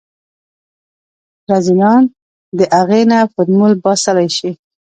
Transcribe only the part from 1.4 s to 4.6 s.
رذيلان د اغې نه فارموله باسلی شي.